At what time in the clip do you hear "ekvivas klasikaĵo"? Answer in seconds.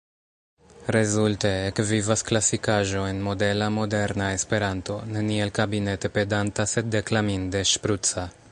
1.71-3.03